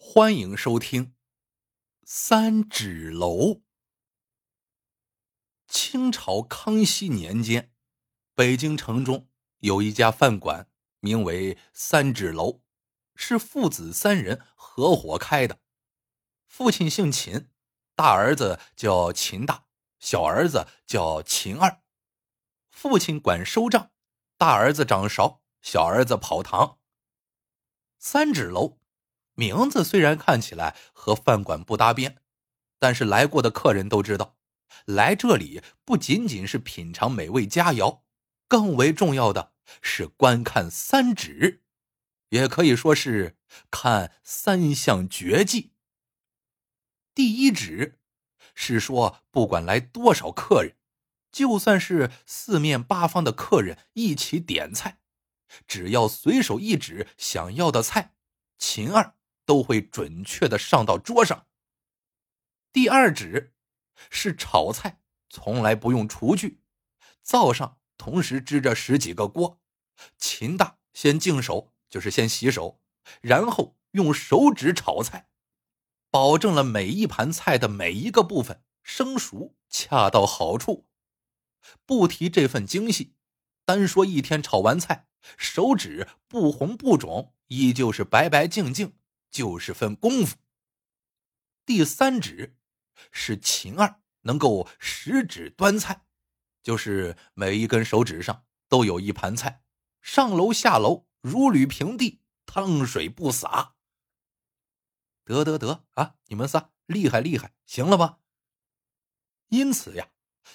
[0.00, 1.06] 欢迎收听
[2.04, 3.36] 《三指楼》。
[5.66, 7.72] 清朝康熙年间，
[8.32, 10.70] 北京城中有一家饭馆，
[11.00, 12.62] 名为三指楼，
[13.16, 15.58] 是父子三人合伙开的。
[16.46, 17.50] 父亲姓秦，
[17.96, 19.66] 大儿子叫秦大，
[19.98, 21.82] 小儿子叫秦二。
[22.70, 23.90] 父亲管收账，
[24.36, 26.78] 大儿子掌勺，小儿子跑堂。
[27.98, 28.77] 三指楼。
[29.38, 32.16] 名字虽然看起来和饭馆不搭边，
[32.80, 34.36] 但是来过的客人都知道，
[34.84, 38.00] 来这里不仅仅是品尝美味佳肴，
[38.48, 41.62] 更为重要的是观看三指，
[42.30, 43.36] 也可以说是
[43.70, 45.70] 看三项绝技。
[47.14, 48.00] 第一指
[48.56, 50.74] 是说，不管来多少客人，
[51.30, 54.98] 就算是四面八方的客人一起点菜，
[55.68, 58.16] 只要随手一指想要的菜，
[58.58, 59.14] 秦二。
[59.48, 61.46] 都会准确的上到桌上。
[62.70, 63.54] 第二指
[64.10, 65.00] 是炒菜，
[65.30, 66.60] 从来不用厨具，
[67.22, 69.58] 灶上同时支着十几个锅。
[70.18, 72.82] 秦大先净手，就是先洗手，
[73.22, 75.30] 然后用手指炒菜，
[76.10, 80.90] 保证了每一盘菜的每一个部分生熟恰到好处。
[81.86, 83.14] 不提这份精细，
[83.64, 88.97] 单说一天炒完菜，手指不红不肿，依旧是白白净净。
[89.30, 90.36] 就是份功夫。
[91.64, 92.56] 第三指
[93.12, 96.06] 是秦二能够十指端菜，
[96.62, 99.62] 就是每一根手指上都有一盘菜，
[100.00, 103.74] 上楼下楼如履平地，汤水不洒。
[105.24, 106.14] 得得得啊！
[106.28, 108.20] 你们仨厉害厉害，行了吧？
[109.48, 110.08] 因此呀，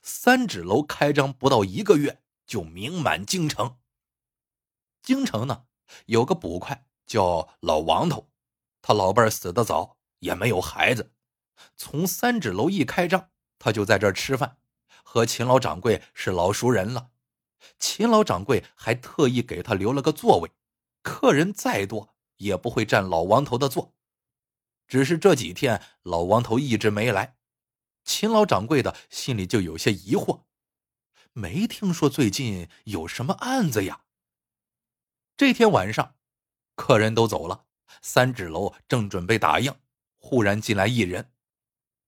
[0.00, 3.80] 三指楼开张不到一个月就名满京城。
[5.02, 5.66] 京城呢
[6.06, 8.29] 有个捕快叫老王头。
[8.82, 11.12] 他老伴儿死的早，也没有孩子。
[11.76, 14.58] 从三指楼一开张，他就在这儿吃饭，
[15.04, 17.10] 和秦老掌柜是老熟人了。
[17.78, 20.50] 秦老掌柜还特意给他留了个座位，
[21.02, 23.94] 客人再多也不会占老王头的座。
[24.88, 27.36] 只是这几天老王头一直没来，
[28.02, 30.44] 秦老掌柜的心里就有些疑惑，
[31.32, 34.04] 没听说最近有什么案子呀。
[35.36, 36.16] 这天晚上，
[36.74, 37.66] 客人都走了。
[38.00, 39.76] 三指楼正准备打烊，
[40.18, 41.32] 忽然进来一人。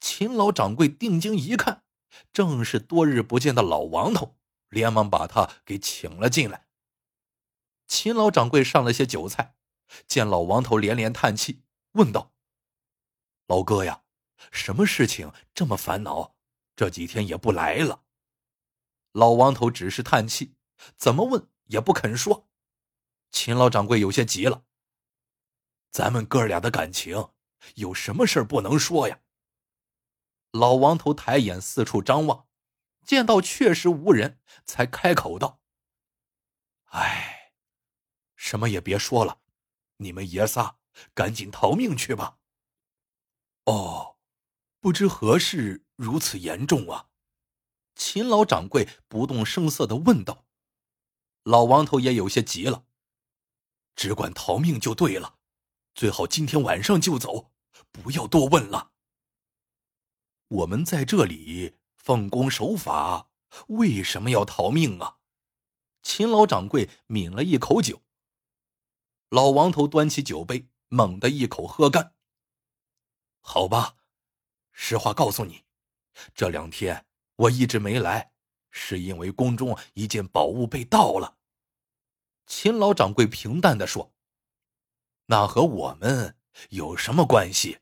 [0.00, 1.84] 秦老掌柜定睛一看，
[2.32, 4.36] 正是多日不见的老王头，
[4.68, 6.66] 连忙把他给请了进来。
[7.86, 9.56] 秦老掌柜上了些酒菜，
[10.06, 11.62] 见老王头连连叹气，
[11.92, 12.32] 问道
[13.48, 14.02] ：“老哥呀，
[14.52, 16.36] 什么事情这么烦恼？
[16.76, 18.04] 这几天也不来了。”
[19.12, 20.54] 老王头只是叹气，
[20.96, 22.48] 怎么问也不肯说。
[23.30, 24.64] 秦老掌柜有些急了。
[25.90, 27.30] 咱们哥俩的感情，
[27.76, 29.20] 有什么事不能说呀？
[30.52, 32.48] 老王头抬眼四处张望，
[33.04, 35.60] 见到确实无人，才开口道
[36.90, 37.52] ：“哎，
[38.36, 39.40] 什么也别说了，
[39.98, 40.78] 你们爷仨
[41.14, 42.38] 赶紧逃命去吧。”
[43.64, 44.16] 哦，
[44.80, 47.08] 不知何事如此严重啊？
[47.94, 50.46] 秦老掌柜不动声色的问道。
[51.42, 52.84] 老王头也有些急了，
[53.96, 55.37] 只管逃命就对了。
[55.98, 57.50] 最好今天晚上就走，
[57.90, 58.92] 不要多问了。
[60.46, 63.30] 我们在这里奉公守法，
[63.66, 65.16] 为什么要逃命啊？
[66.04, 68.00] 秦老掌柜抿了一口酒。
[69.30, 72.14] 老王头端起酒杯，猛地一口喝干。
[73.40, 73.96] 好吧，
[74.70, 75.64] 实话告诉你，
[76.32, 78.30] 这两天我一直没来，
[78.70, 81.38] 是因为宫中一件宝物被盗了。
[82.46, 84.14] 秦老掌柜平淡的说。
[85.30, 86.36] 那和我们
[86.70, 87.80] 有什么关系？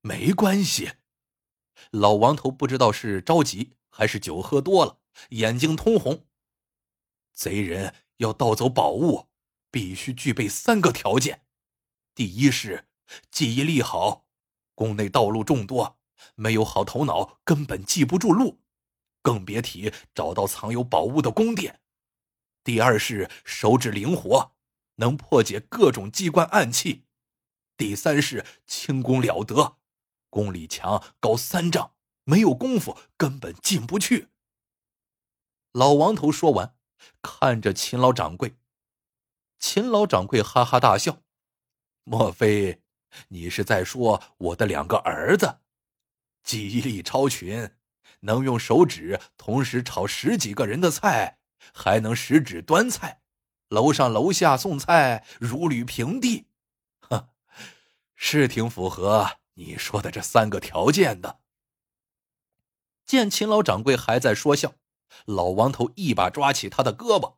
[0.00, 0.92] 没关系。
[1.90, 6.24] 老王头不知道是着急还是酒喝多了，眼睛通红。
[7.32, 9.28] 贼人要盗走宝物，
[9.72, 11.44] 必须具备三个条件：
[12.14, 12.86] 第一是
[13.32, 14.24] 记忆力好，
[14.76, 15.98] 宫内道路众多，
[16.36, 18.60] 没有好头脑根本记不住路，
[19.20, 21.74] 更别提找到藏有宝物的宫殿；
[22.62, 24.53] 第二是手指灵活。
[24.96, 27.04] 能破解各种机关暗器，
[27.76, 29.78] 第三是轻功了得，
[30.30, 31.94] 功力强高三丈，
[32.24, 34.28] 没有功夫根本进不去。
[35.72, 36.76] 老王头说完，
[37.20, 38.56] 看着秦老掌柜，
[39.58, 41.22] 秦老掌柜哈哈大笑
[42.04, 42.82] ：“莫非
[43.28, 45.58] 你是在说我的两个儿子，
[46.44, 47.72] 记忆力超群，
[48.20, 51.40] 能用手指同时炒十几个人的菜，
[51.72, 53.22] 还能十指端菜？”
[53.74, 56.46] 楼上楼下送菜如履平地，
[57.00, 57.28] 哼！
[58.14, 61.40] 是挺符合你说的这三个条件的。
[63.04, 64.74] 见秦老掌柜还在说笑，
[65.26, 67.36] 老王头一把抓起他的胳膊：“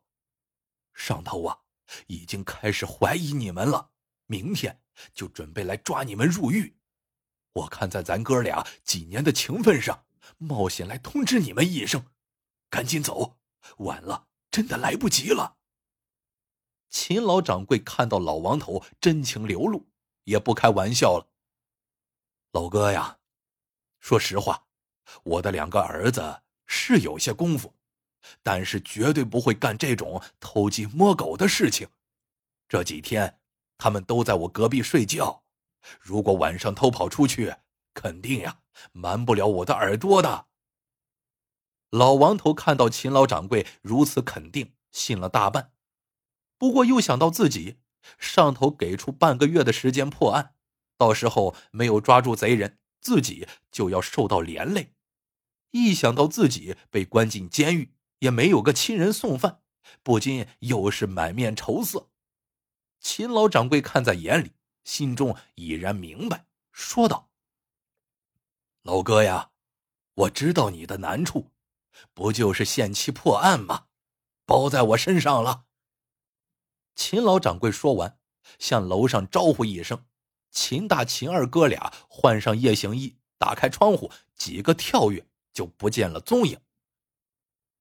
[0.93, 1.57] 上头啊，
[2.05, 3.89] 已经开始怀疑你们了，
[4.27, 4.79] 明天
[5.13, 6.77] 就准备来抓你们入狱。
[7.53, 10.05] 我看在咱哥俩几年的情分上，
[10.37, 12.05] 冒险来通知你们一声，
[12.69, 13.39] 赶紧走，
[13.79, 15.56] 晚了真的来不及了。”
[16.89, 19.87] 秦老掌柜看到老王头真情流露，
[20.23, 21.27] 也不开玩笑了
[22.53, 23.19] ：“老哥呀，
[23.99, 24.63] 说实话。”
[25.23, 27.73] 我的两个儿子是有些功夫，
[28.43, 31.87] 但是绝对不会干这种偷鸡摸狗的事情。
[32.67, 33.39] 这几天
[33.77, 35.45] 他们都在我隔壁睡觉，
[36.01, 37.55] 如果晚上偷跑出去，
[37.93, 38.59] 肯定呀
[38.91, 40.47] 瞒不了我的耳朵的。
[41.91, 45.71] 老王头看到秦老掌柜如此肯定，信了大半。
[46.57, 47.77] 不过又想到自己
[48.17, 50.55] 上头给出半个月的时间破案，
[50.97, 54.93] 到时候没有抓住贼人，自己就要受到连累。
[55.71, 59.61] 一想到自己被关进监狱，也没有个亲人送饭，
[60.01, 62.09] 不禁又是满面愁色。
[62.99, 67.29] 秦老掌柜看在眼里，心中已然明白，说道
[68.81, 69.51] ：“老哥呀，
[70.15, 71.51] 我知道你的难处，
[72.15, 73.85] 不就是限期破案吗？
[74.45, 75.65] 包在我身上了。”
[76.97, 78.19] 秦老掌柜说完，
[78.59, 80.05] 向楼上招呼一声，
[80.51, 85.25] 秦大、秦二哥俩换上夜行衣，打开窗户，几个跳跃。
[85.53, 86.61] 就不见了踪影。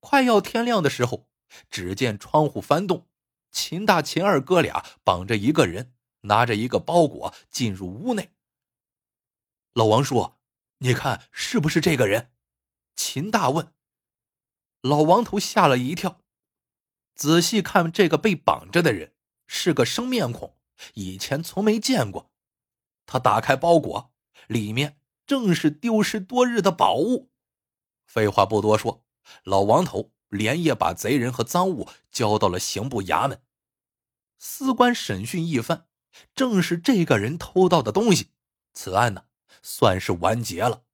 [0.00, 1.28] 快要天亮的时候，
[1.68, 3.06] 只见窗户翻动，
[3.50, 5.92] 秦大、秦二哥俩绑着一个人，
[6.22, 8.32] 拿着一个包裹进入屋内。
[9.74, 10.36] 老王叔，
[10.78, 12.32] 你看是不是这个人？
[12.94, 13.74] 秦大问。
[14.80, 16.22] 老王头吓了一跳，
[17.16, 19.14] 仔细看这个被绑着的人
[19.46, 20.56] 是个生面孔，
[20.94, 22.30] 以前从没见过。
[23.06, 24.12] 他打开包裹，
[24.46, 27.30] 里面正是丢失多日的宝物。
[28.04, 29.04] 废话不多说，
[29.44, 33.42] 老王头连夜把贼人和赃物交到了刑部衙门。
[34.38, 35.86] 司官审讯一番，
[36.34, 38.30] 正是这个人偷盗的东西，
[38.74, 39.24] 此案呢
[39.62, 40.84] 算是完结了。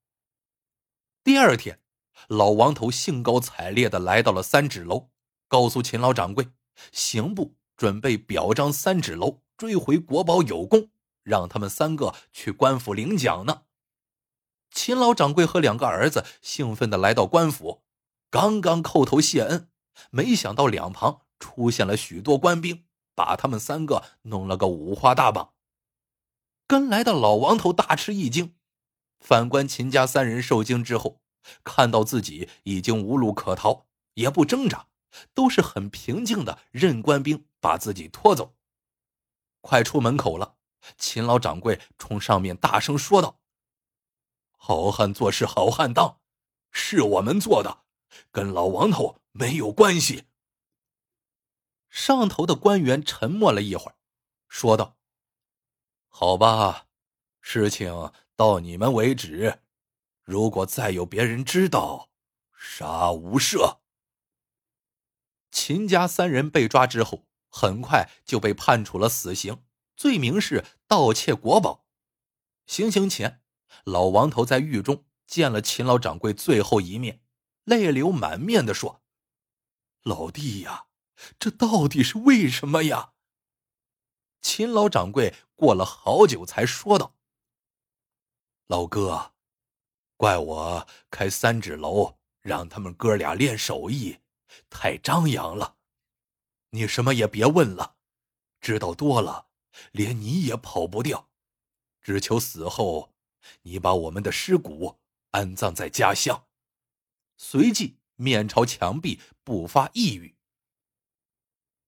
[1.25, 1.81] 第二天，
[2.29, 5.11] 老王头兴高采烈的来到了三指楼，
[5.53, 6.49] 告诉秦老掌柜，
[6.93, 10.89] 刑部准备表彰三指楼追回国宝有功，
[11.23, 13.65] 让他们三个去官府领奖呢。
[14.71, 17.83] 秦老掌柜和两个儿子兴奋的来到官府，
[18.31, 19.69] 刚刚叩头谢恩，
[20.09, 25.53] 没想到两旁出现了许多官兵，把他们三个弄了个五花大绑。
[26.67, 28.55] 跟来的老王头大吃一惊，
[29.21, 31.21] 反观秦家三人受惊之后，
[31.63, 33.85] 看到自己已经无路可逃，
[34.15, 34.87] 也不挣扎，
[35.35, 38.55] 都是很平静的任官兵把自己拖走。
[39.61, 40.57] 快出门口了，
[40.97, 43.41] 秦老掌柜冲上面大声说道。
[44.51, 46.21] 好汉做事好汉当，
[46.71, 47.83] 是我们做的，
[48.31, 50.25] 跟老王头没有关系。
[51.91, 53.97] 上头的官员沉默了一会儿，
[54.49, 54.97] 说道
[56.09, 56.87] ：“好吧，
[57.41, 59.61] 事情到你们为止。
[60.23, 62.09] 如果再有别人知道，
[62.57, 63.81] 杀无赦。”
[65.53, 69.63] 秦家三人被抓之后，很快就被判处了死刑，
[69.97, 71.87] 罪名是盗窃国宝。
[72.67, 73.39] 行刑前。
[73.85, 77.23] 老王头在狱中见了秦老掌柜最后一面，
[77.65, 79.03] 泪流满面的说
[80.05, 80.87] ：“老弟呀，
[81.39, 83.15] 这到底是为什么呀？”
[84.43, 87.17] 秦老掌柜过了好久才说道
[88.69, 89.33] ：“老哥，
[90.19, 94.19] 怪我开三指楼，让他们哥俩练手艺，
[94.71, 95.77] 太张扬了。
[96.71, 97.97] 你什么也别问了，
[98.61, 99.49] 知道多了，
[99.93, 101.31] 连你也跑不掉。
[102.01, 103.11] 只求死后。”
[103.63, 105.01] 你把我们的尸骨
[105.33, 106.47] 安葬在家乡，
[107.37, 110.37] 随即面朝墙壁不发一语。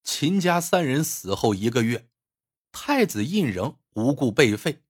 [0.02, 2.08] 秦家三人死后一个月，
[2.72, 4.82] 太子胤仍无故被废。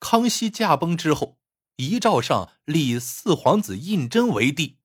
[0.00, 1.38] 康熙驾崩之后，
[1.76, 4.80] 遗诏上立四皇子胤禛为帝。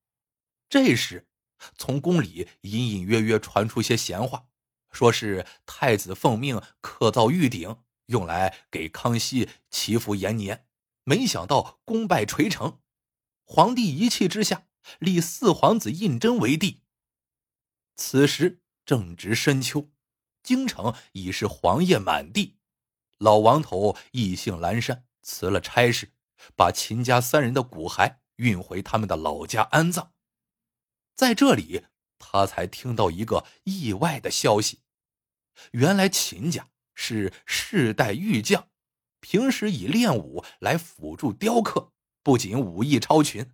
[0.70, 1.28] 这时，
[1.77, 4.45] 从宫里隐隐约约传出些闲话，
[4.91, 10.65] 说是太子奉命刻造玉鼎，用来给康熙祈福延年。
[11.03, 12.79] 没想到功败垂成，
[13.43, 14.65] 皇帝一气之下
[14.98, 16.81] 立四皇子胤禛为帝。
[17.95, 19.91] 此时正值深秋，
[20.41, 22.57] 京城已是黄叶满地。
[23.19, 26.12] 老王头意兴阑珊，辞了差事，
[26.55, 30.14] 把秦家三人的骨骸运回他们的老家安葬。
[31.15, 31.86] 在这里，
[32.19, 34.81] 他才听到一个意外的消息：
[35.72, 38.67] 原来秦家是世代玉匠。
[39.22, 43.50] 平时以练武来辅助雕刻，不仅武艺超群，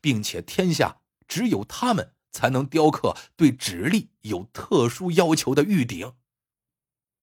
[0.00, 6.14] 并且天下只有他们才能雕刻对指力有特殊要求的玉鼎。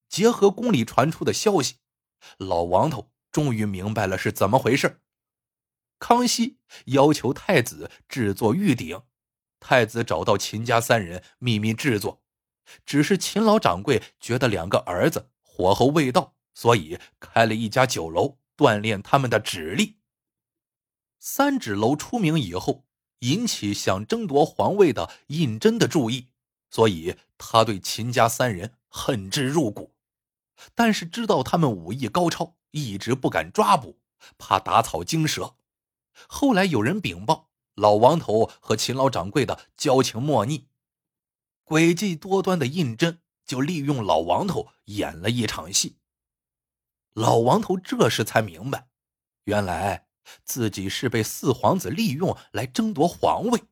[0.08, 1.76] 结合宫里传出的消息，
[2.38, 5.00] 老王头终于明白了是怎么回事。
[6.00, 9.00] 康熙要求太子制作玉鼎，
[9.62, 12.20] 太子找到秦家三人秘密制作，
[12.84, 16.34] 只是秦老掌柜觉得两个儿子火候未到。
[16.52, 19.98] 所以开了一家酒楼，锻炼他们的指力。
[21.20, 22.84] 三指楼出名以后，
[23.20, 26.28] 引起想争夺皇位的胤禛的注意，
[26.68, 29.94] 所以他对秦家三人恨之入骨。
[30.74, 34.00] 但是知道他们武艺高超，一直不敢抓捕，
[34.36, 35.54] 怕打草惊蛇。
[36.28, 40.68] 后来有人禀报，老王头和秦老掌柜的交情莫逆，
[41.64, 45.96] 诡计多端的胤禛就利用老王头演了一场戏。
[47.14, 48.88] 老王头这时才明白，
[49.44, 50.06] 原来
[50.44, 53.62] 自己是被四皇子利用来争夺皇位。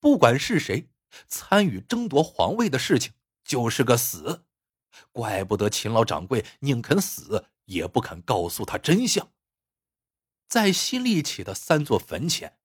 [0.00, 0.88] 不管是谁
[1.26, 3.12] 参与争夺皇位的事情，
[3.42, 4.44] 就是个死。
[5.12, 9.30] 怪不得秦老掌柜宁肯死也不肯告诉他真相。
[10.48, 12.57] 在新立起的三座坟前，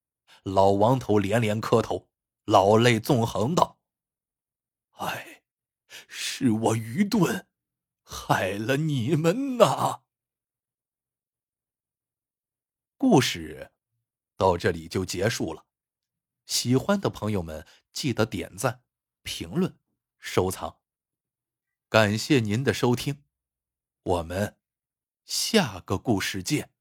[0.44, 2.08] 老王头连连磕头，
[2.44, 3.78] 老泪纵横道
[4.96, 5.42] ：“哎，
[6.08, 7.46] 是我愚钝。”
[8.06, 10.02] 害了你们呐！
[12.98, 13.72] 故事
[14.36, 15.64] 到这里就结束了。
[16.44, 18.82] 喜欢的朋友们记得点赞、
[19.22, 19.78] 评论、
[20.18, 20.80] 收藏。
[21.88, 23.24] 感谢您的收听，
[24.02, 24.58] 我们
[25.24, 26.73] 下个故事见。